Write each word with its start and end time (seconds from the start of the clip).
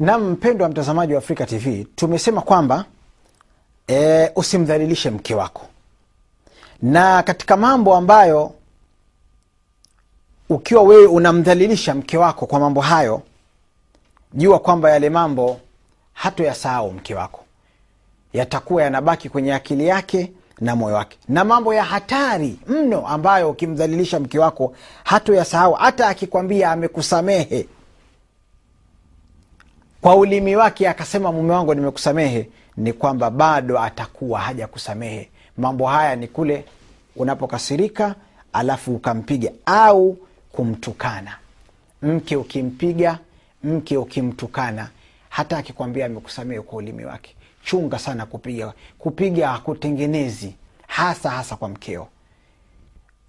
na 0.00 0.18
mpendo 0.18 0.64
wa 0.64 0.70
mtazamaji 0.70 1.12
wa 1.12 1.18
afrika 1.18 1.46
tv 1.46 1.84
tumesema 1.96 2.40
kwamba 2.40 2.84
e, 3.88 4.30
usimdhalilishe 4.36 5.10
mke 5.10 5.34
wako. 5.34 5.66
Na 6.82 7.22
katika 7.22 7.56
mambo 7.56 7.96
ambayo 7.96 8.52
ukiwa 10.48 10.82
wewe 10.82 11.06
unamdhalilisha 11.06 11.94
mke 11.94 12.16
wako 12.18 12.46
kwa 12.46 12.60
mambo 12.60 12.80
hayo 12.80 13.22
jua 14.32 14.58
kwamba 14.58 14.90
yale 14.90 15.10
mambo 15.10 15.60
hatoyasahau 16.12 16.92
mke 16.92 17.14
wako. 17.14 17.40
Yatakuwa 18.32 18.82
yanabaki 18.82 19.28
kwenye 19.28 19.54
akili 19.54 19.86
yake 19.86 20.32
na 20.60 20.76
moyo 20.76 20.94
wake. 20.96 21.18
Na 21.28 21.44
mambo 21.44 21.74
ya 21.74 21.84
hatari 21.84 22.58
mno 22.66 23.06
ambayo 23.08 23.50
ukimdhalilisha 23.50 24.20
mke 24.20 24.38
wako 24.38 24.74
hatoyasahau 25.04 25.72
hata 25.72 26.08
akikwambia 26.08 26.70
amekusamehe 26.72 27.68
kwa 30.04 30.16
ulimi 30.16 30.56
wake 30.56 30.88
akasema 30.88 31.32
mume 31.32 31.52
wangu 31.52 31.74
nimekusamehe. 31.74 32.48
Ni 32.76 32.92
kwamba 32.92 33.30
bado 33.30 33.80
atakuwa 33.80 34.40
haja 34.40 34.66
kusamehe 34.66 35.28
mambo 35.56 35.86
haya 35.86 36.16
ni 36.16 36.28
kule 36.28 36.64
unapokasirika 37.16 38.14
alafu 38.52 38.94
ukampiga 38.94 39.50
au 39.66 40.16
kumtukana. 40.52 41.36
Mke 42.02 42.36
ukimpiga 42.36 43.18
mke 43.64 43.96
ukimtukana 43.96 44.88
hata 45.28 45.58
akikwambia 45.58 46.06
amekusamehe 46.06 46.60
kwa 46.60 46.78
ulimi 46.78 47.04
wake. 47.04 47.34
Chunga 47.64 47.98
sana 47.98 48.26
kupiga. 48.26 48.72
Kupiga 48.98 49.48
hakutengenezi 49.48 50.54
hasa 50.86 51.30
hasa 51.30 51.56
kwa 51.56 51.68
mkeo 51.68 52.08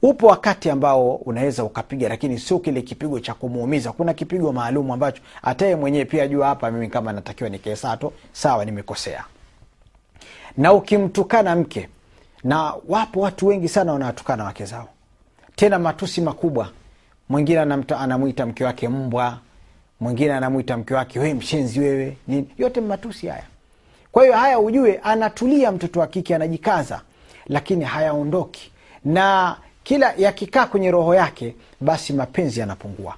upo 0.01 0.27
wakati 0.27 0.69
ambao 0.69 1.15
unaweza 1.15 1.63
ukapiga 1.63 2.09
lakini 2.09 2.39
sio 2.39 2.59
kile 2.59 2.81
kipigo 2.81 3.19
cha 3.19 3.33
kumuumiza. 3.33 3.91
Kuna 3.91 4.13
kipigo 4.13 4.51
maalum 4.53 4.91
ambacho 4.91 5.21
hataye 5.41 5.75
mwenyewe 5.75 6.05
pia 6.05 6.27
jua 6.27 6.47
hapa 6.47 6.71
mimi 6.71 6.87
kama 6.87 7.13
natakiwa 7.13 7.49
nikesato 7.49 8.13
sawa 8.31 8.65
nimekosea. 8.65 9.23
Na 10.57 10.73
ukimtukana 10.73 11.55
mke 11.55 11.89
na 12.43 12.73
wapo 12.87 13.19
watu 13.19 13.47
wengi 13.47 13.69
sana 13.69 13.93
wanawatukana 13.93 14.43
wake 14.43 14.65
zao. 14.65 14.87
Tena 15.55 15.79
matusi 15.79 16.21
makubwa. 16.21 16.69
Mwingine 17.29 17.59
anamwita 17.99 18.45
mke 18.45 18.63
wake 18.65 18.87
mbwa. 18.87 19.37
Mwingine 19.99 20.33
anamwita 20.33 20.77
mke 20.77 20.93
wake 20.93 21.19
we 21.19 21.33
mshenzi 21.33 21.79
wewe 21.79 22.17
nini. 22.27 22.47
Yote 22.57 22.81
matusi 22.81 23.27
haya. 23.27 23.43
Kwa 24.11 24.23
hiyo 24.23 24.35
haya 24.35 24.59
ujue 24.59 24.99
anatulia 25.03 25.71
mtoto 25.71 25.99
wa 25.99 26.07
kike 26.07 26.35
anajikaza 26.35 27.01
lakini 27.47 27.85
hayaondoki. 27.85 28.71
Na 29.05 29.57
kila 29.85 30.13
yakikaa 30.17 30.65
kwenye 30.65 30.91
roho 30.91 31.15
yake 31.15 31.55
basi 31.81 32.13
mapenzi 32.13 32.59
yanapungua. 32.59 33.15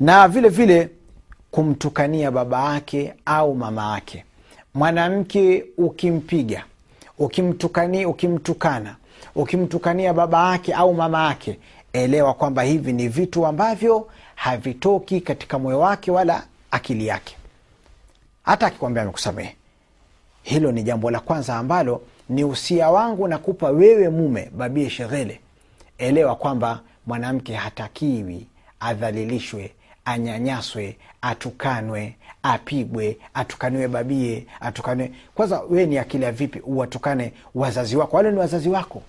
Na 0.00 0.28
vile 0.28 0.48
vile 0.48 0.88
kumtukania 1.50 2.30
baba 2.30 2.74
yake 2.74 3.14
au 3.26 3.54
mama 3.54 3.92
yake. 3.94 4.24
Mwanamke 4.74 5.64
ukimpiga 5.78 6.64
ukimtukania 7.18 8.08
ukimtukana 8.08 8.96
ukimtukania 9.34 10.14
baba 10.14 10.52
yake 10.52 10.74
au 10.74 10.94
mama 10.94 11.26
yake 11.28 11.58
elewa 11.92 12.34
kwamba 12.34 12.62
hivi 12.62 12.92
ni 12.92 13.08
vitu 13.08 13.46
ambavyo 13.46 14.08
havitoki 14.34 15.20
katika 15.20 15.58
moyo 15.58 15.80
wake 15.80 16.10
wala 16.10 16.42
akili 16.70 17.06
yake. 17.06 17.36
Hata 18.42 18.66
akikwambia 18.66 19.02
amekusamehe. 19.02 19.56
Hilo 20.42 20.72
ni 20.72 20.82
jambo 20.82 21.10
la 21.10 21.20
kwanza 21.20 21.56
ambalo 21.56 22.02
ni 22.28 22.44
usia 22.44 22.90
wangu 22.90 23.28
nakupa 23.28 23.70
wewe 23.70 24.08
mume 24.08 24.50
babie 24.56 24.90
sheghele 24.90 25.40
elewa 25.98 26.36
kwamba 26.36 26.80
mwanamke 27.06 27.54
hatakiwi 27.54 28.46
adhalilishwe 28.80 29.72
anyanyaswe 30.04 30.96
atukanwe 31.22 32.16
apigwe 32.42 33.18
atukaniwe 33.34 33.88
babie 33.88 34.46
atukaniwe 34.60 35.12
kwanza 35.34 35.60
wee 35.70 35.86
ni 35.86 35.98
akili 35.98 36.24
ya 36.24 36.32
vipi 36.32 36.60
uwatukane 36.60 37.32
wazazi 37.54 37.96
wako? 37.96 38.16
Wale 38.16 38.30
ni 38.32 38.38
wazazi 38.38 38.68
wako. 38.68 39.02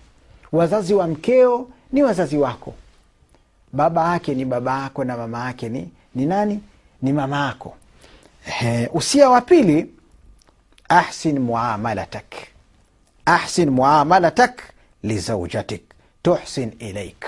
Wazazi 0.52 0.94
wa 0.94 1.08
mkeo 1.08 1.70
ni 1.92 2.04
wazazi 2.04 2.38
wako. 2.38 2.74
Baba 3.74 4.14
yake 4.14 4.36
ni 4.36 4.46
baba 4.46 4.82
yako 4.84 5.04
na 5.04 5.18
mama 5.18 5.46
yake 5.46 5.70
ni, 5.70 5.90
ni 6.16 6.26
nani? 6.26 6.60
Ni 7.02 7.14
mama 7.14 7.46
yako. 7.46 7.76
Usia 8.94 9.30
wa 9.30 9.42
pili 9.42 9.92
ahsin 10.90 11.40
muamalatak. 11.40 12.26
Ahsin 13.26 13.70
muamalatak 13.70 14.62
lizaujatik 15.04 15.89
tuhsin 16.22 16.72
ilaik 16.80 17.26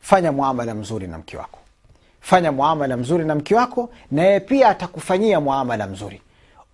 fanya 0.00 0.32
muamala 0.32 0.74
mzuri 0.74 1.06
na 1.06 1.18
mke 1.18 1.36
wako. 1.36 1.58
Fanya 2.20 2.52
muamala 2.52 2.96
mzuri 2.96 3.24
na 3.24 3.34
mke 3.34 3.54
wako 3.54 3.90
na 4.10 4.22
yeye 4.22 4.40
pia 4.40 4.68
atakufanyia 4.68 5.40
muamala 5.40 5.86
mzuri. 5.86 6.20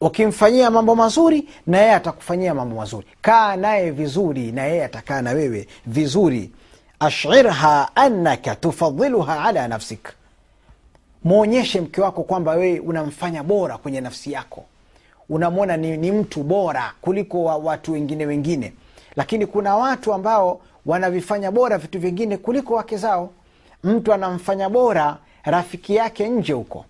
Ukimfanyia 0.00 0.70
mambo 0.70 0.94
mazuri 0.96 1.48
na 1.66 1.78
yeye 1.78 1.94
atakufanyia 1.94 2.54
mambo 2.54 2.76
mazuri. 2.76 3.06
Kaa 3.22 3.56
naye 3.56 3.90
vizuri 3.90 4.52
na 4.52 4.64
yeye 4.66 4.84
atakaa 4.84 5.22
na 5.22 5.30
wewe 5.30 5.68
vizuri. 5.86 6.50
Ashirha 7.00 7.96
annaka 7.96 8.54
tufadhiluha 8.56 9.44
ala 9.44 9.68
nafsik. 9.68 10.08
Mwonyeshe 11.24 11.80
mke 11.80 12.00
wako 12.00 12.22
kwamba 12.22 12.52
wewe 12.52 12.80
unamfanya 12.80 13.42
bora 13.42 13.78
kwenye 13.78 14.00
nafsi 14.00 14.32
yako. 14.32 14.64
Unamwona 15.28 15.76
ni, 15.76 15.96
ni 15.96 16.12
mtu 16.12 16.42
bora 16.42 16.92
kuliko 17.00 17.44
wa 17.44 17.56
watu 17.56 17.92
wengine 17.92 18.26
wengine 18.26 18.72
lakini 19.20 19.46
kuna 19.46 19.76
watu 19.76 20.14
ambao 20.14 20.60
wanavifanya 20.86 21.50
bora 21.50 21.78
vitu 21.78 21.98
vingine 21.98 22.36
kuliko 22.36 22.74
wake 22.74 22.96
zao. 22.96 23.30
Mtu 23.84 24.12
anamfanya 24.12 24.68
bora 24.68 25.16
rafiki 25.44 25.94
yake 25.96 26.28
nje 26.28 26.52
huko. 26.52 26.84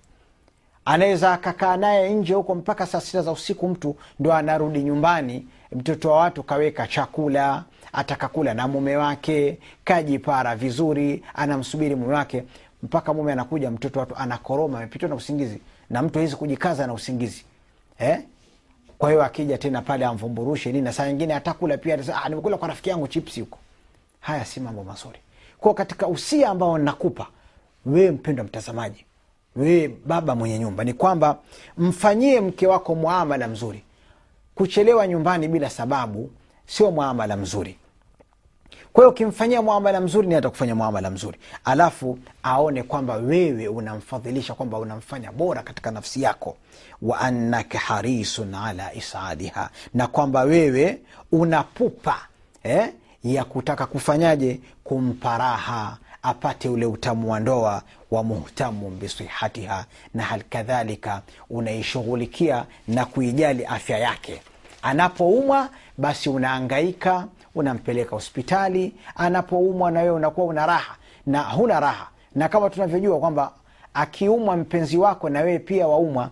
Anaweza 0.85 1.33
akakaa 1.33 1.77
naye 1.77 2.15
nje 2.15 2.35
huko 2.35 2.55
mpaka 2.55 2.87
saa 2.87 3.01
sita 3.01 3.23
za 3.23 3.33
usiku 3.33 3.69
mtu 3.69 3.97
ndo 4.21 4.33
anarudi 4.35 4.83
nyumbani. 4.83 5.47
Mtoto 5.73 6.11
wa 6.11 6.17
watu 6.17 6.43
kaweka 6.43 6.87
chakula 6.87 7.65
atakakula 7.93 8.55
na 8.55 8.69
mume 8.69 8.97
wake 8.97 9.59
kajipara 9.85 10.57
vizuri 10.57 11.23
anamsubiri 11.35 11.95
mume 11.95 12.15
wake. 12.15 12.45
Mpaka 12.83 13.15
mume 13.15 13.33
anakuja 13.33 13.71
mtoto 13.71 14.01
watu 14.01 14.17
anakoroma 14.17 14.79
amepitwa 14.79 15.09
na 15.09 15.15
usingizi. 15.15 15.61
Na 15.91 16.03
mtu 16.03 16.19
awezi 16.19 16.37
kujikaza 16.37 16.87
na 16.87 16.93
usingizi. 16.93 17.45
Eh? 17.99 18.19
Kwa 19.01 19.11
hiyo 19.11 19.25
akija 19.25 19.59
tena 19.59 19.83
pale 19.83 20.05
amvumburushe 20.05 20.73
nini 20.73 20.85
na 20.85 20.93
saa 20.93 21.09
nyingine 21.09 21.35
atakula 21.35 21.77
pia 21.79 21.99
ah, 22.15 22.29
nimekula 22.29 22.57
kwa 22.57 22.69
rafiki 22.69 22.91
yangu 22.91 23.09
chipsi 23.09 23.41
huko. 23.41 23.59
Haya 24.21 24.45
si 24.45 24.61
mambo 24.61 24.85
mazuri. 24.85 25.19
Kwao 25.59 25.75
katika 25.75 26.07
usia 26.09 26.49
ambao 26.49 26.79
nakupa 26.79 27.27
wewe 27.87 28.11
mpendwa 28.11 28.45
mtazamaji 28.45 29.05
wewe 29.57 29.97
baba 30.07 30.35
mwenye 30.35 30.59
nyumba 30.59 30.85
ni 30.85 30.93
kwamba 30.93 31.39
mfanyie 31.79 32.41
mke 32.41 32.67
wako 32.67 32.95
muamala 32.95 33.49
mzuri. 33.49 33.83
Kuchelewa 34.55 35.07
nyumbani 35.07 35.49
bila 35.49 35.71
sababu 35.71 36.31
sio 36.67 36.91
muamala 36.91 37.37
mzuri 37.37 37.77
kwa 38.93 39.03
hiyo 39.05 39.11
ukimfanyia 39.11 39.63
muamala 39.63 40.01
mzuri 40.01 40.29
ni 40.29 40.35
atakufanya 40.35 40.75
muamala 40.75 41.11
mzuri. 41.11 41.39
Alafu 41.65 42.19
aone 42.43 42.83
kwamba 42.83 43.15
wewe 43.15 43.69
unamfadhilisha 43.69 44.55
kwamba 44.55 44.79
unamfanya 44.79 45.33
bora 45.33 45.63
katika 45.63 45.91
nafsi 45.91 46.23
yako. 46.23 46.57
Wa 47.03 47.21
annaka 47.21 47.79
harisun 47.79 48.55
ala 48.55 48.95
isadiha. 48.95 49.71
Na 49.95 50.07
kwamba 50.07 50.43
wewe 50.43 50.99
unapupa 51.33 52.17
eh, 52.63 52.89
ya 53.25 53.45
kutaka 53.45 53.87
kufanyaje? 53.87 54.61
Kumpa 54.85 55.39
raha 55.39 55.99
apate 56.23 56.69
ule 56.69 56.87
utamu 56.87 57.33
wa 57.33 57.41
ndoa 57.41 57.83
wa 58.11 58.23
muhtamu 58.25 58.91
bisihatiha 58.91 59.85
na 60.15 60.23
hal 60.23 60.43
kadhalika 60.43 61.23
unaishughulikia 61.51 62.65
na 62.89 63.05
kuijali 63.05 63.65
afya 63.65 63.99
yake 63.99 64.43
anapoumwa 64.83 65.69
basi 65.99 66.29
unaangaika 66.29 67.27
unampeleka 67.55 68.11
hospitali. 68.11 68.95
Anapoumwa 69.17 69.91
na 69.91 70.01
wewe 70.01 70.15
unakuwa 70.17 70.47
una 70.47 70.67
raha 70.67 70.97
na 71.27 71.43
huna 71.43 71.81
raha. 71.81 72.09
Na 72.35 72.49
kama 72.49 72.71
tunavyojua 72.71 73.19
kwamba 73.21 73.53
akiumwa 73.95 74.57
mpenzi 74.57 74.97
wako 74.97 75.29
na 75.29 75.41
wewe 75.41 75.59
pia 75.59 75.89
waumwa 75.89 76.31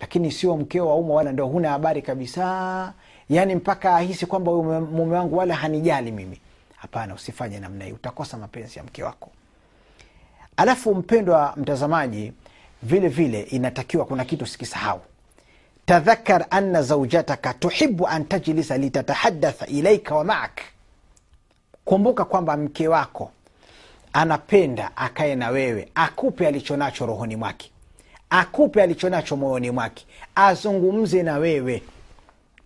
lakini 0.00 0.32
sio 0.32 0.56
mkeo 0.56 0.88
waumwa 0.88 1.16
wala 1.16 1.32
ndo 1.32 1.46
huna 1.46 1.70
habari 1.70 2.02
kabisa. 2.02 2.92
Yaani 3.30 3.54
mpaka 3.54 3.96
ahisi 3.96 4.26
kwamba 4.26 4.52
mume 4.52 5.16
wangu 5.16 5.36
wala 5.36 5.54
hanijali 5.54 6.12
mimi. 6.12 6.40
Hapana 6.76 7.14
usifanye 7.14 7.58
namna 7.60 7.84
hii. 7.84 7.92
Utakosa 7.92 8.36
mapenzi 8.38 8.78
ya 8.78 8.84
mke 8.84 9.02
wako. 9.02 9.30
Alafu 10.56 10.94
mpendwa 10.94 11.54
mtazamaji 11.56 12.32
vile 12.82 13.08
vile 13.08 13.40
inatakiwa 13.42 14.04
kuna 14.04 14.24
kitu 14.24 14.46
sikisahau 14.46 15.00
tadhakar 15.86 16.46
anna 16.50 16.82
zaujataka 16.82 17.54
tuhibu 17.54 18.06
an 18.08 18.24
tajlisa 18.24 18.78
litatahadatha 18.78 19.66
ilaika 19.66 20.14
wa 20.14 20.24
maak. 20.24 20.60
Kumbuka 21.84 22.24
kwamba 22.24 22.56
mke 22.56 22.88
wako 22.88 23.30
anapenda 24.12 24.90
akae 24.96 25.34
na 25.34 25.50
wewe 25.50 25.88
akupe 25.94 26.46
alichonacho 26.46 27.06
rohoni 27.06 27.36
mwake 27.36 27.70
akupe 28.30 28.82
alichonacho 28.82 29.36
moyoni 29.36 29.70
mwake 29.70 30.06
azungumze 30.34 31.22
na 31.22 31.36
wewe. 31.38 31.82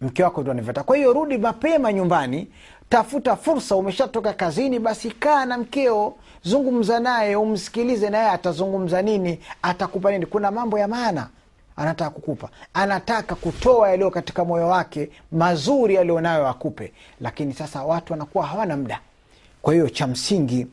Mke 0.00 0.22
wako 0.24 0.42
ndo 0.42 0.72
kwa 0.84 0.96
hiyo 0.96 1.12
rudi 1.12 1.38
mapema 1.38 1.92
nyumbani 1.92 2.48
tafuta 2.88 3.36
fursa 3.36 3.76
umeshatoka 3.76 4.32
kazini 4.32 4.78
basi 4.78 5.10
kaa 5.10 5.44
na 5.44 5.58
mkeo 5.58 6.14
zungumza 6.42 7.00
naye 7.00 7.36
umsikilize 7.36 8.10
naye 8.10 8.30
atazungumza 8.30 9.02
nini 9.02 9.40
atakupa 9.62 10.10
nini. 10.10 10.26
Kuna 10.26 10.50
mambo 10.50 10.78
ya 10.78 10.88
maana 10.88 11.28
anataka 11.76 12.10
kukupa. 12.10 12.48
Anataka 12.74 13.34
kutoa 13.34 13.88
yaliyo 13.90 14.10
katika 14.10 14.44
moyo 14.44 14.68
wake 14.68 15.10
mazuri 15.32 15.94
yaliyonayo 15.94 16.48
akupe. 16.48 16.92
Lakini 17.20 17.54
sasa 17.54 17.82
watu 17.82 18.12
wanakuwa 18.12 18.46
hawana 18.46 18.76
muda. 18.76 19.00
Kwa 19.62 19.74
hiyo 19.74 19.88
cha 19.88 20.06
msingi 20.06 20.66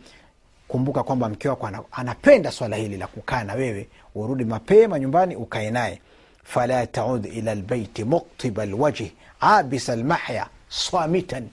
kumbuka 0.67 1.03
kwamba 1.03 1.29
mke 1.29 1.49
wako 1.49 1.69
anapenda 1.91 2.51
swala 2.51 2.75
hili 2.75 2.97
la 2.97 3.07
kukaa 3.07 3.43
na 3.43 3.53
wewe 3.53 3.89
urudi 4.15 4.45
mapema 4.45 4.99
nyumbani 4.99 5.35
ukae 5.35 5.71
naye. 5.71 6.01
Fala 6.43 6.87
taud 6.87 7.25
ila 7.25 7.55
lbeiti 7.55 8.03
muktiba 8.03 8.65
lwajhi 8.65 9.13
abisa 9.39 9.95
lmahya 9.95 10.47
swamitan. 10.69 11.49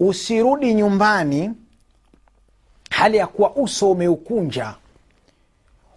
Usirudi 0.00 0.74
nyumbani 0.74 1.50
hali 2.90 3.16
ya 3.16 3.26
kuwa 3.26 3.56
uso 3.56 3.90
umeukunja 3.90 4.74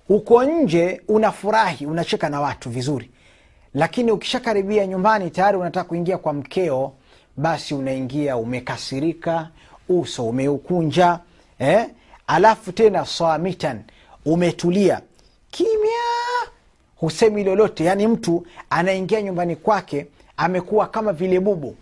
uko 0.09 0.44
nje 0.44 1.01
unafurahi 1.07 1.85
unacheka 1.85 2.29
na 2.29 2.41
watu 2.41 2.69
vizuri. 2.69 3.09
Lakini 3.73 4.11
ukishakaribia 4.11 4.88
nyumbani 4.88 5.29
tayari 5.29 5.57
unataka 5.57 5.89
kuingia 5.89 6.17
kwa 6.17 6.33
mkeo 6.33 6.94
basi 7.38 7.73
unaingia 7.73 8.38
umekasirika 8.38 9.50
uso 9.89 10.25
umeukunja 10.29 11.19
eh? 11.59 11.85
alafu 12.27 12.71
tena 12.71 13.05
swamitan 13.05 13.81
umetulia. 14.25 15.01
Kimya! 15.51 16.03
Husemi 16.95 17.44
lolote. 17.44 17.83
Yaani 17.85 18.07
mtu 18.07 18.45
anaingia 18.69 19.21
nyumbani 19.21 19.56
kwake 19.56 20.07
amekuwa 20.38 20.88
kama 20.88 21.13
vile 21.13 21.39
bubu. 21.39 21.75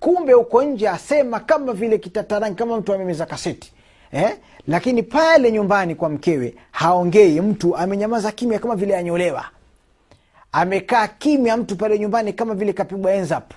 Kumbe 0.00 0.34
uko 0.34 0.62
nje 0.62 0.88
asema 0.88 1.40
kama 1.40 1.72
vile 1.72 1.98
kitatarangi 1.98 2.54
kama 2.56 2.76
mtu 2.76 2.94
amemeza 2.94 3.26
kaseti 3.26 3.72
eh? 4.14 4.36
lakini 4.68 5.02
pale 5.02 5.52
nyumbani 5.52 5.94
kwa 5.94 6.08
mkewe 6.08 6.54
haongei. 6.70 7.40
Mtu 7.40 7.76
amenyamaza 7.76 8.32
kimya 8.32 8.58
kama 8.58 8.76
vile 8.76 8.96
anyolewa. 8.96 9.44
Amekaa 10.52 11.08
kimya 11.08 11.56
mtu 11.56 11.76
pale 11.76 11.98
nyumbani 11.98 12.32
kama 12.32 12.54
vile 12.54 12.72
kapigwa 12.72 13.12
enzap 13.14 13.50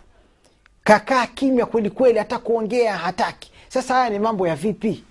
kakaa 0.83 1.27
kimya 1.27 1.65
kwelikweli 1.65 2.19
hata 2.19 2.38
kuongea 2.39 2.98
hataki. 2.98 3.51
Sasa 3.68 3.94
haya 3.94 4.09
ni 4.09 4.19
mambo 4.19 4.48
ya 4.48 4.56
vipi? 4.56 5.04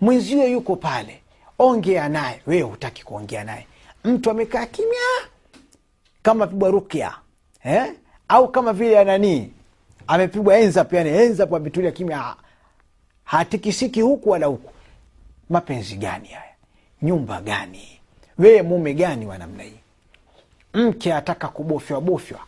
Mwenzio 0.00 0.48
yuko 0.48 0.76
pale. 0.76 1.20
Ongea 1.58 2.08
naye. 2.08 2.40
Wewe 2.46 2.62
hutaki 2.62 3.04
kuongea 3.04 3.44
naye. 3.44 3.66
Mtu 4.04 4.30
amekaa 4.30 4.66
kimya 4.66 5.28
kama 6.22 6.46
pigwa 6.46 6.70
rukya 6.70 7.14
eh? 7.64 7.92
au 8.28 8.48
kama 8.48 8.72
vile 8.72 8.98
ananii 8.98 9.50
amepigwa 10.06 10.58
enzap 10.58 10.92
yani 10.92 11.10
enzap 11.10 11.54
ametulia 11.54 11.90
kimya 11.90 12.34
hatikisiki 13.28 14.00
huku 14.00 14.30
wala 14.30 14.46
huku. 14.46 14.72
Mapenzi 15.50 15.96
gani 15.96 16.28
haya? 16.28 16.52
Nyumba 17.02 17.40
gani? 17.40 17.88
Wee 18.38 18.62
mume 18.62 18.94
gani 18.94 19.26
wa 19.26 19.38
namna 19.38 19.62
hii? 19.62 19.76
Mke 20.74 21.14
ataka 21.14 21.48
kubofywa 21.48 22.00
bofywa 22.00 22.40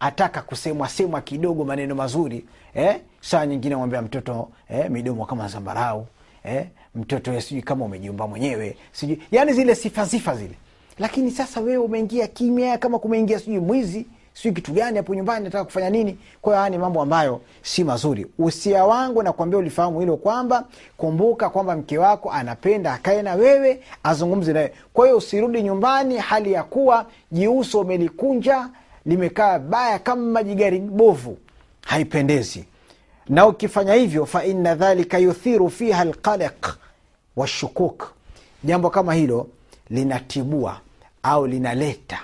ataka 0.00 0.42
kusemwa 0.42 0.88
semwa 0.88 1.20
kidogo 1.20 1.64
maneno 1.64 1.94
mazuri 1.94 2.44
eh? 2.74 3.00
saa 3.20 3.46
nyingine 3.46 3.76
mwambia 3.76 4.02
mtoto 4.02 4.48
eh, 4.70 4.90
midomo 4.90 5.26
kama 5.26 5.48
zambarau 5.48 6.06
eh? 6.44 6.66
mtoto 6.94 7.40
sijui 7.40 7.62
kama 7.62 7.84
umejiumba 7.84 8.26
mwenyewe 8.26 8.76
sijui. 8.92 9.22
Yani 9.32 9.52
zile 9.52 9.74
sifa 9.74 10.06
sifa 10.06 10.36
zile. 10.36 10.54
Lakini 10.98 11.30
sasa 11.30 11.60
wewe 11.60 11.76
umeingia 11.84 12.26
kimya 12.26 12.78
kama 12.78 12.98
kumeingia 12.98 13.38
sijui 13.38 13.58
mwizi 13.60 14.06
sijui 14.42 14.52
kitu 14.54 14.72
gani 14.72 14.96
hapo 14.96 15.14
nyumbani 15.14 15.44
nataka 15.44 15.64
kufanya 15.64 15.90
nini? 15.90 16.18
Kwa 16.42 16.52
hiyo 16.52 16.58
haya 16.58 16.70
ni 16.70 16.78
mambo 16.78 17.02
ambayo 17.02 17.40
si 17.62 17.84
mazuri. 17.84 18.26
Usia 18.38 18.84
wangu 18.84 19.22
nakwambia 19.22 19.58
ulifahamu 19.58 20.00
hilo 20.00 20.16
kwamba 20.16 20.64
kumbuka 20.96 21.50
kwamba 21.50 21.76
mke 21.76 21.98
wako 21.98 22.30
anapenda 22.32 22.92
akae 22.92 23.22
na 23.22 23.34
wewe 23.34 23.80
azungumze 24.02 24.52
nawe 24.52 24.72
kwa 24.94 25.06
hiyo 25.06 25.18
usirudi 25.18 25.62
nyumbani 25.62 26.18
hali 26.18 26.52
ya 26.52 26.62
kuwa 26.62 27.06
jiuso 27.32 27.80
umelikunja 27.80 28.68
limekaa 29.06 29.58
baya 29.58 29.98
kama 29.98 30.42
jigari 30.42 30.78
bovu. 30.78 31.38
Haipendezi. 31.86 32.64
Na 33.28 33.46
ukifanya 33.46 33.94
hivyo 33.94 34.26
faina 34.26 34.74
dhalika 34.74 35.18
yuthiru 35.18 35.70
fiha 35.70 36.04
lqalaq 36.04 36.66
washukuk 37.36 38.08
jambo 38.64 38.90
kama 38.90 39.14
hilo 39.14 39.46
linatibua 39.90 40.80
au 41.22 41.46
linaleta 41.46 42.18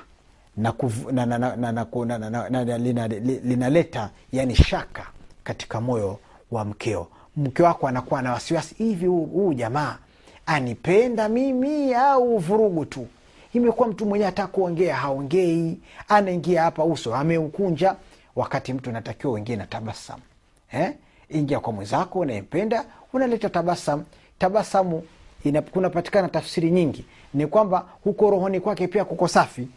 linaleta 3.44 4.10
yani 4.32 4.54
shaka 4.54 5.06
katika 5.44 5.80
moyo 5.80 6.18
wa 6.50 6.64
mkeo. 6.64 7.06
Mke 7.36 7.62
wako 7.62 7.88
anakuwa 7.88 8.22
na 8.22 8.32
wasiwasi 8.32 8.74
hivi 8.74 9.06
huu 9.06 9.54
jamaa 9.54 9.98
anipenda 10.46 11.28
mimi 11.28 11.94
au 11.94 12.38
vurugu 12.38 12.84
tu? 12.84 13.06
Imekuwa 13.52 13.88
mtu 13.88 14.06
mwenyewe 14.06 14.26
hata 14.30 14.46
kuongea 14.46 14.96
haongei 14.96 15.78
anaingia 16.08 16.62
hapa 16.62 16.84
uso 16.84 17.14
ameukunja. 17.14 17.96
Wakati 18.36 18.72
mtu 18.72 18.92
natakiwa 18.92 19.32
uingie 19.32 19.56
na 19.56 19.66
tabasamu 19.66 20.22
eh? 20.72 20.92
ingia 21.30 21.60
kwa 21.60 21.72
mwenzako 21.72 22.18
unayempenda 22.18 22.84
unaleta 23.12 23.48
tabasamu. 23.48 24.04
Tabasamu 24.38 25.02
kunapatikana 25.72 26.28
tafsiri 26.28 26.70
nyingi. 26.70 27.04
Ni 27.34 27.46
kwamba 27.46 27.86
huko 28.04 28.30
rohoni 28.30 28.60
kwake 28.60 28.88
pia 28.88 29.04
kuko 29.04 29.28
safi 29.28 29.68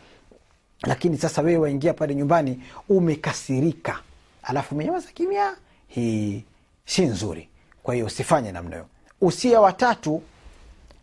lakini 0.84 1.18
sasa 1.18 1.42
wewe 1.42 1.58
waingia 1.58 1.94
pale 1.94 2.16
nyumbani 2.16 2.62
umekasirika. 2.90 4.00
Alafu 4.44 4.76
umenyamaza 4.76 5.08
kimya 5.14 5.56
hii 5.88 6.44
si 6.86 7.02
nzuri. 7.02 7.50
Kwa 7.84 7.94
hiyo 7.94 8.06
usifanye 8.06 8.52
namna 8.52 8.76
hiyo. 8.76 8.86
Usia 9.22 9.62
watatu 9.62 10.22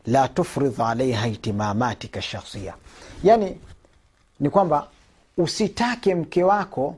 la 0.06 0.28
tufridh 0.28 0.80
alaiha 0.80 1.28
itimamatika 1.28 2.22
shakhsia. 2.22 2.74
Yani 3.24 3.58
ni 4.40 4.50
kwamba 4.50 4.88
usitake 5.36 6.14
mke 6.14 6.42
wako 6.44 6.96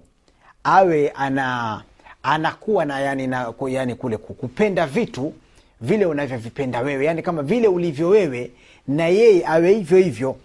awe 0.64 1.08
ana 1.10 1.82
anakuwa 2.22 2.84
na 2.84 3.00
yani, 3.00 3.26
na, 3.26 3.52
yani 3.68 3.94
kule 3.94 4.16
kupenda 4.16 4.86
vitu 4.86 5.34
vile 5.80 6.06
unavyovipenda 6.06 6.80
wewe. 6.80 7.04
Yani 7.04 7.22
kama 7.22 7.42
vile 7.42 7.68
ulivyo 7.68 8.08
wewe 8.08 8.50
na 8.88 9.06
yeye 9.08 9.46
awe 9.46 9.74
hivyo 9.74 9.98
hivyo 9.98 10.36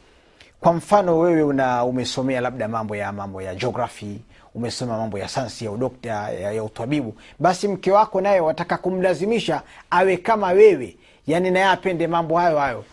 kwa 0.60 0.74
mfano 0.74 1.20
wewe 1.20 1.44
una 1.44 1.84
umesomea 1.86 2.42
labda 2.42 2.68
mambo 2.68 2.96
ya 2.96 3.12
mambo 3.12 3.42
ya 3.42 3.56
geography 3.56 4.20
umesoma 4.56 4.98
mambo 4.98 5.18
ya 5.20 5.28
sayansi 5.28 5.66
ya 5.66 5.72
udokta 5.72 6.10
ya, 6.32 6.52
ya 6.52 6.64
utabibu 6.64 7.14
basi 7.40 7.68
mke 7.68 7.92
wako 7.92 8.22
naye 8.22 8.40
wataka 8.40 8.78
kumlazimisha 8.78 9.62
awe 9.90 10.18
kama 10.18 10.48
wewe 10.48 10.98
yani 11.28 11.52
naye 11.52 11.66
apende 11.66 12.08
mambo 12.08 12.38
hayo 12.38 12.60
hayo. 12.60 12.86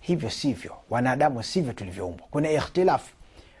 Hivyo 0.00 0.30
sivyo 0.30 0.72
wanadamu 0.90 1.42
sivyo 1.42 1.72
tulivyoumbwa. 1.72 2.26
Kuna 2.30 2.50
ikhtilafu 2.50 3.14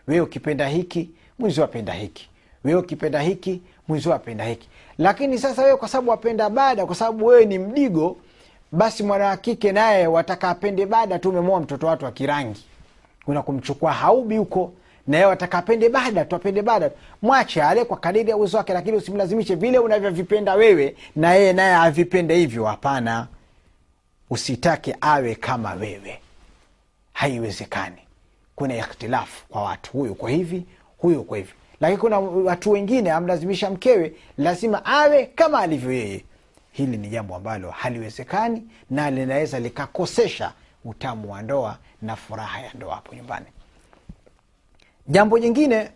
wewe 0.08 0.20
ukipenda 0.20 0.68
hiki 0.68 1.10
mwizi 1.38 1.62
apenda 1.62 1.92
hiki. 1.92 2.28
Wewe 2.64 2.80
ukipenda 2.80 3.20
hiki 3.20 3.62
mwizi 3.88 4.12
apenda 4.12 4.44
hiki. 4.44 4.68
Lakini 4.98 5.38
sasa 5.38 5.62
wewe 5.62 5.76
kwa 5.76 5.88
sababu 5.88 6.10
wapenda 6.10 6.50
bada 6.50 6.86
kwa 6.86 6.94
sababu 6.94 7.26
wewe 7.26 7.44
ni 7.46 7.58
mdigo 7.58 8.16
basi 8.72 9.02
mwana 9.02 9.26
wa 9.26 9.36
kike 9.36 9.72
naye 9.72 10.06
wataka 10.06 10.48
apende 10.48 10.86
bada 10.86 11.18
tu 11.18 11.28
umemoa 11.30 11.60
mtoto 11.60 11.86
watu 11.86 12.04
wa 12.04 12.12
kirangi 12.12 12.64
kuna 13.24 13.42
kumchukua 13.42 13.92
haubi 13.92 14.36
huko 14.36 14.72
naye 15.06 15.24
wataka 15.24 15.58
apende 15.58 15.88
bada 15.88 16.24
tu 16.24 16.36
apende 16.36 16.62
bada 16.62 16.90
tu. 16.90 16.96
Mwache 17.22 17.62
ale 17.62 17.84
kwa 17.84 17.96
kadiri 17.96 18.30
ya 18.30 18.36
uwezo 18.36 18.56
wake 18.56 18.72
lakini 18.72 18.96
usimlazimishe 18.96 19.54
vile 19.54 19.78
unavyovipenda 19.78 20.54
wewe 20.54 20.96
na 21.16 21.34
yeye 21.34 21.52
naye 21.52 21.74
avipende 21.74 22.34
hivyo. 22.36 22.64
Hapana. 22.64 23.26
Usitake 24.30 24.96
awe 25.00 25.34
kama 25.34 25.72
wewe. 25.74 26.20
Haiwezekani. 27.12 27.96
Kuna 28.56 28.76
ikhtilafu 28.76 29.46
kwa 29.48 29.62
watu. 29.62 29.92
Huyu 29.92 30.14
kwa 30.14 30.30
hivi 30.30 30.64
huyu 30.98 31.24
kwa 31.24 31.38
hivi. 31.38 31.52
Lakini 31.80 31.98
kuna 32.00 32.18
watu 32.20 32.70
wengine 32.70 33.10
amlazimisha 33.10 33.70
mkewe 33.70 34.12
lazima 34.38 34.84
awe 34.84 35.26
kama 35.26 35.58
alivyo 35.60 35.92
yeye. 35.92 36.24
Hili 36.72 36.96
ni 36.96 37.08
jambo 37.08 37.34
ambalo 37.36 37.70
haliwezekani 37.70 38.62
na 38.90 39.10
linaweza 39.10 39.60
likakosesha 39.60 40.52
utamu 40.84 41.32
wa 41.32 41.42
ndoa 41.42 41.78
na 42.02 42.16
furaha 42.16 42.60
ya 42.60 42.72
ndoa 42.74 42.94
hapo 42.94 43.14
nyumbani. 43.14 43.46
Jambo 45.08 45.38
jingine 45.38 45.90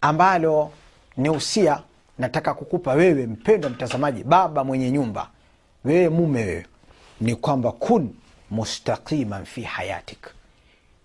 ambalo 0.00 0.70
ni 1.16 1.28
usia 1.30 1.82
nataka 2.18 2.54
kukupa 2.54 2.92
wewe 2.92 3.26
mpendwa 3.26 3.70
mtazamaji 3.70 4.24
baba 4.24 4.64
mwenye 4.64 4.90
nyumba 4.90 5.30
wewe 5.84 6.08
mume 6.08 6.44
wewe 6.44 6.66
ni 7.20 7.36
kwamba 7.36 7.72
kun 7.72 8.14
mustaqiman 8.50 9.44
fi 9.44 9.62
hayatik. 9.62 10.28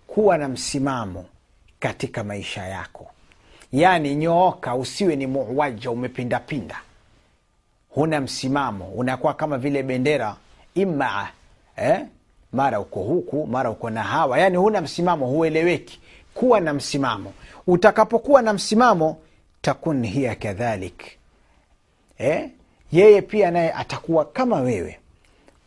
Kuwa 0.06 0.38
na 0.38 0.48
msimamo 0.48 1.24
katika 1.80 2.24
maisha 2.24 2.66
yako. 2.66 3.10
Yaani 3.72 4.14
nyooka 4.14 4.74
usiwe 4.74 5.16
ni 5.16 5.26
muwaja 5.26 5.90
umepindapinda. 5.90 6.80
Huna 7.88 8.20
msimamo 8.20 8.84
unakuwa 8.84 9.34
kama 9.34 9.58
vile 9.58 9.82
bendera 9.82 10.36
imaa 10.74 11.28
eh? 11.76 12.00
Mara 12.52 12.80
uko 12.80 13.00
huku 13.00 13.46
mara 13.46 13.70
uko 13.70 13.90
na 13.90 14.02
hawa. 14.02 14.38
Yaani 14.38 14.56
huna 14.56 14.80
msimamo 14.80 15.26
hueleweki. 15.26 16.00
Kuwa 16.34 16.60
na 16.60 16.72
msimamo. 16.74 17.32
Utakapokuwa 17.66 18.42
na 18.42 18.52
msimamo 18.52 19.16
takun 19.62 20.06
hiya 20.06 20.34
kadhalik. 20.34 21.02
Eh? 22.18 22.50
yeye 22.92 23.22
pia 23.22 23.50
naye 23.50 23.72
atakuwa 23.72 24.24
kama 24.24 24.60
wewe. 24.60 24.98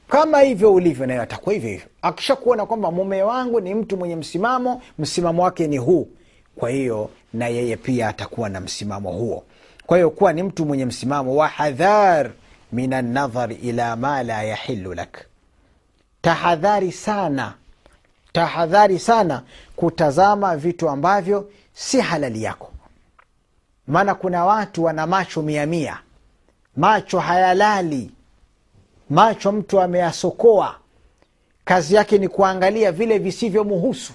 Kama 0.08 0.42
hivyo 0.42 0.74
ulivyo 0.74 1.06
naye 1.06 1.20
atakuwa 1.20 1.54
hivyo 1.54 1.70
hivyo. 1.70 1.88
Akishakuona 2.01 2.65
kwamba 2.65 2.92
mume 2.92 3.24
wangu 3.24 3.62
ni 3.62 3.74
mtu 3.75 3.98
mwenye 3.98 4.15
msimamo 4.15 4.82
msimamo 5.00 5.44
wake 5.44 5.68
ni 5.68 5.77
huu. 5.77 6.08
Kwa 6.56 6.70
hiyo 6.70 7.10
na 7.34 7.48
yeye 7.48 7.77
pia 7.77 8.08
atakuwa 8.08 8.50
na 8.50 8.60
msimamo 8.60 9.12
huo. 9.12 9.44
Kwa 9.86 9.98
hiyo 9.98 10.10
kuwa 10.10 10.34
ni 10.34 10.44
mtu 10.44 10.65
mwenye 10.65 10.86
msimamo 10.86 11.36
wahadhar 11.36 12.32
min 12.72 12.94
annadhari 12.94 13.56
ila 13.56 13.96
ma 13.96 14.24
la 14.24 14.44
yahilu 14.44 14.94
lak 14.94 15.25
tahadhari 16.25 16.91
sana. 16.91 17.53
Tahadhari 18.34 19.00
sana 19.00 19.44
kutazama 19.75 20.58
vitu 20.58 20.89
ambavyo 20.89 21.50
si 21.74 22.00
halali 22.01 22.44
yako. 22.44 22.72
Maana 23.88 24.15
kuna 24.15 24.46
watu 24.46 24.84
wana 24.84 25.08
macho 25.08 25.41
mia 25.41 25.65
mia 25.65 26.00
macho 26.77 27.20
hayalali. 27.20 28.12
Macho 29.10 29.51
mtu 29.51 29.82
ameyasokoa. 29.82 30.75
Kazi 31.65 31.96
yake 31.96 32.17
ni 32.17 32.27
kuangalia 32.27 32.91
vile 32.91 33.17
visivyomuhusu 33.17 34.13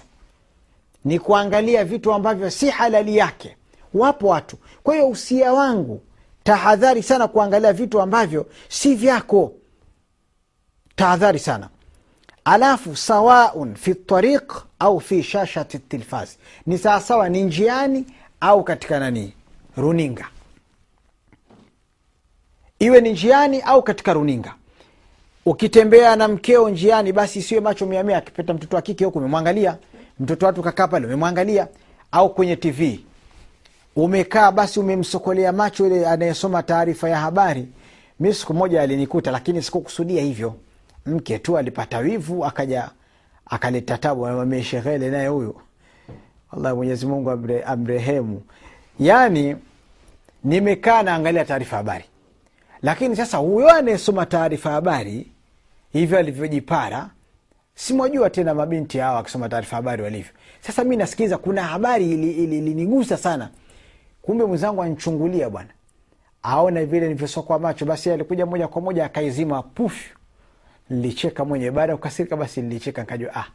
ni 1.05 1.19
kuangalia 1.19 1.85
vitu 1.85 2.13
ambavyo 2.13 2.49
si 2.49 2.69
halali 2.69 3.17
yake. 3.17 3.57
Wapo 3.93 4.27
watu. 4.27 4.57
Kwa 4.83 4.93
hiyo 4.93 5.09
usia 5.09 5.53
wangu 5.53 6.01
tahadhari 6.43 7.03
sana 7.03 7.27
kuangalia 7.27 7.73
vitu 7.73 8.01
ambavyo 8.01 8.45
si 8.69 8.95
vyako. 8.95 9.53
Tahadhari 10.95 11.39
sana 11.39 11.69
alafu 12.45 12.95
sawaun 12.95 13.75
fi 13.75 13.95
tariq 13.95 14.53
au 14.79 14.99
fi 14.99 15.23
shashati 15.23 15.79
tilfaz 15.79 16.29
ni 16.65 16.77
sawasawa 16.77 17.29
ni 17.29 17.43
njiani 17.43 18.05
au 18.41 18.63
katika 18.63 18.99
nani? 18.99 19.33
Runinga. 19.77 20.27
Iwe 22.79 23.01
ni 23.01 23.11
njiani 23.11 23.61
au 23.61 23.83
katika 23.83 24.13
runinga. 24.13 24.55
Ukitembea 25.45 26.15
na 26.15 26.27
mkeo 26.27 26.69
njiani 26.69 27.11
basi 27.13 27.39
isiwe 27.39 27.61
macho 27.61 27.85
miamia 27.85 28.17
akipeta 28.17 28.53
mtoto 28.53 28.75
wa 28.75 28.81
kike 28.81 29.05
huku 29.05 29.17
umemwangalia. 29.19 29.77
Mtoto 30.19 30.45
watu 30.45 30.61
kakaa 30.63 30.87
pale 30.87 31.05
umemwangalia. 31.05 31.67
Au 32.11 32.33
kwenye 32.33 32.55
tv 32.55 32.99
umekaa 33.95 34.51
basi 34.51 34.79
umemsokolea 34.79 35.51
macho 35.51 35.87
ile 35.87 36.07
anayesoma 36.07 36.63
taarifa 36.63 37.09
ya 37.09 37.17
habari. 37.17 37.67
Mi 38.19 38.33
siku 38.33 38.53
moja 38.53 38.81
alinikuta 38.81 39.31
lakini 39.31 39.61
sikukusudia 39.61 40.21
hivyo 40.21 40.55
mke 41.05 41.39
tu 41.39 41.57
alipata 41.57 41.97
wivu 41.97 42.45
akaja 42.45 42.89
akaleta 43.45 43.97
tabu 43.97 44.27
ameshehele 44.27 45.09
naye 45.09 45.27
huyu 45.27 45.61
wallahi 46.51 46.75
mwenyezi 46.75 47.05
mungu 47.05 47.31
amre, 47.31 47.63
amrehemu. 47.63 48.41
Yani 48.99 49.55
nimekaa 50.43 51.03
naangalia 51.03 51.45
taarifa 51.45 51.77
habari. 51.77 52.05
Lakini 52.81 53.15
sasa 53.15 53.37
huyo 53.37 53.69
anayesoma 53.69 54.25
taarifa 54.25 54.71
habari 54.71 55.31
hivyo 55.93 56.17
alivyojipara 56.19 57.09
simwajua 57.75 58.29
tena 58.29 58.53
mabinti 58.53 58.97
hawa 58.97 59.19
akisoma 59.19 59.49
taarifa 59.49 59.75
habari 59.75 60.03
walivyo. 60.03 60.31
Sasa 60.61 60.83
mi 60.83 60.95
nasikiliza 60.97 61.37
kuna 61.37 61.63
habari 61.63 62.11
ilinigusa 62.11 63.17
sana. 63.17 63.49
Kumbe 64.21 64.45
mwenzangu 64.45 64.81
anchungulia 64.83 65.49
bwana. 65.49 65.69
Aona 66.43 66.85
vile 66.85 67.01
nilivyosokwa 67.01 67.59
macho 67.59 67.85
basi 67.85 68.11
alikuja 68.11 68.45
moja 68.45 68.67
kwa 68.67 68.81
moja 68.81 69.05
akaizima 69.05 69.63
pufyu 69.63 70.15
nilicheka 70.91 71.45
mwenye 71.45 71.71
baada 71.71 71.91
ya 71.93 71.97
kukasirika 71.97 72.35
basi 72.37 72.61
nilicheka 72.61 73.03
nkajua 73.03 73.35
ah 73.35 73.45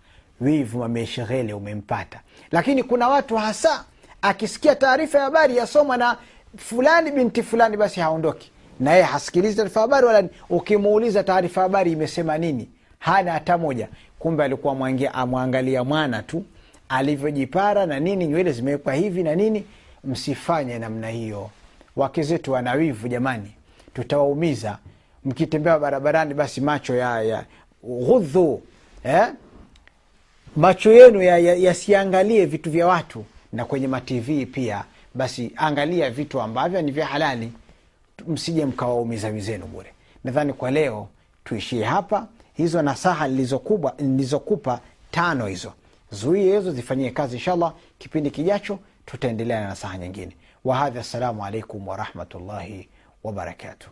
wivu 0.40 0.78
mameshehele 0.78 1.52
umempata. 1.54 2.20
Lakini 2.52 2.82
kuna 2.82 3.08
watu 3.08 3.36
hasa 3.36 3.84
akisikia 4.22 4.74
taarifa 4.76 5.18
ya 5.18 5.24
habari 5.24 5.56
yasomwa 5.56 5.96
na 5.96 6.16
fulani 6.56 7.10
binti 7.10 7.42
fulani 7.42 7.76
basi 7.76 8.00
haondoki. 8.00 8.50
Na 8.80 8.90
yeye 8.92 9.02
hasikilizi 9.04 9.56
taarifa 9.56 9.80
habari 9.80 10.06
wala 10.06 10.28
ukimuuliza 10.50 11.22
taarifa 11.24 11.60
habari 11.62 11.92
imesema 11.92 12.38
nini 12.38 12.68
hana 12.98 13.32
hata 13.32 13.58
moja. 13.58 13.88
Kumbe 14.18 14.44
alikuwa 14.44 14.74
mwangia 14.74 15.14
amwangalia 15.14 15.84
mwana 15.84 16.22
tu 16.22 16.44
alivyojipara 16.88 17.86
na 17.86 18.00
nini 18.00 18.26
nywele 18.26 18.52
zimewekwa 18.52 18.94
hivi 18.94 19.22
na 19.22 19.34
nini. 19.34 19.64
Msifanye 20.04 20.78
namna 20.78 21.08
hiyo. 21.08 21.50
Wake 21.96 22.22
zetu 22.22 22.52
wana 22.52 22.72
wivu 22.72 23.08
jamani. 23.08 23.52
Tutawaumiza 23.94 24.78
mkitembea 25.26 25.78
barabarani 25.78 26.34
basi 26.34 26.60
macho 26.60 26.94
ya, 26.96 27.22
ya 27.22 27.44
ghudhu 27.84 28.62
eh? 29.04 29.26
macho 30.56 30.92
yenu 30.92 31.22
yasiangalie 31.22 32.34
ya, 32.36 32.40
ya 32.42 32.46
vitu 32.46 32.70
vya 32.70 32.86
watu. 32.86 33.24
Na 33.52 33.64
kwenye 33.64 33.88
matv 33.88 34.44
pia 34.52 34.84
basi 35.14 35.52
angalia 35.56 36.10
vitu 36.10 36.40
ambavyo 36.40 36.82
ni 36.82 36.92
vya 36.92 37.06
halali. 37.06 37.52
Msije 38.26 38.66
mkawaumiza 38.66 39.28
wizenu 39.28 39.66
bure. 39.66 39.92
Nadhani 40.24 40.52
kwa 40.52 40.70
leo 40.70 41.08
tuishie 41.44 41.84
hapa. 41.84 42.26
Hizo 42.54 42.82
nasaha 42.82 43.28
nilizokupa 43.98 44.80
tano 45.10 45.46
hizo. 45.46 45.72
Zuie 46.10 46.56
hizo 46.58 46.72
zifanyie 46.72 47.10
kazi 47.10 47.36
inshallah. 47.36 47.74
Kipindi 47.98 48.30
kijacho 48.30 48.78
tutaendelea 49.06 49.60
na 49.60 49.68
nasaha 49.68 49.98
nyingine. 49.98 50.36
Wahadha 50.64 51.00
assalamu 51.00 51.44
alaikum 51.44 51.88
warahmatullahi 51.88 52.88
wabarakatuh 53.24 53.88